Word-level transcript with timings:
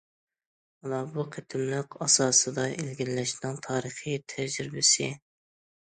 مانا 0.85 1.01
بۇ 1.17 1.25
مۇقىملىق 1.33 1.99
ئاساسىدا 2.07 2.67
ئىلگىرىلەشنىڭ 2.73 3.63
تارىخىي 3.71 4.21
تەجرىبىسى. 4.35 5.17